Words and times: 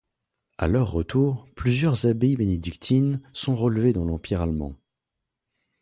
À 0.57 0.67
leur 0.67 0.89
retour, 0.91 1.45
plusieurs 1.55 2.07
abbayes 2.07 2.35
bénédictines 2.35 3.21
sont 3.33 3.55
relevées 3.55 3.93
dans 3.93 4.03
l'Empire 4.03 4.41
allemand. 4.41 4.73